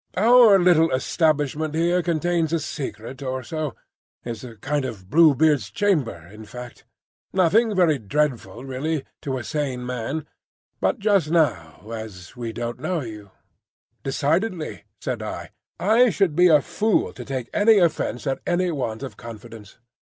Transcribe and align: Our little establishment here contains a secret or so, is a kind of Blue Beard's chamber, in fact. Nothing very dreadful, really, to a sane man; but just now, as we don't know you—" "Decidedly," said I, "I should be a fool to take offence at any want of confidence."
Our 0.17 0.57
little 0.57 0.89
establishment 0.89 1.75
here 1.75 2.01
contains 2.01 2.51
a 2.51 2.59
secret 2.59 3.21
or 3.21 3.43
so, 3.43 3.75
is 4.25 4.43
a 4.43 4.55
kind 4.55 4.83
of 4.83 5.11
Blue 5.11 5.35
Beard's 5.35 5.69
chamber, 5.69 6.25
in 6.33 6.43
fact. 6.43 6.85
Nothing 7.33 7.75
very 7.75 7.99
dreadful, 7.99 8.65
really, 8.65 9.03
to 9.21 9.37
a 9.37 9.43
sane 9.43 9.85
man; 9.85 10.25
but 10.79 10.97
just 10.97 11.29
now, 11.29 11.83
as 11.93 12.35
we 12.35 12.51
don't 12.51 12.79
know 12.79 13.01
you—" 13.01 13.29
"Decidedly," 14.01 14.85
said 14.99 15.21
I, 15.21 15.51
"I 15.79 16.09
should 16.09 16.35
be 16.35 16.47
a 16.47 16.61
fool 16.63 17.13
to 17.13 17.23
take 17.23 17.51
offence 17.55 18.25
at 18.25 18.41
any 18.47 18.71
want 18.71 19.03
of 19.03 19.17
confidence." 19.17 19.77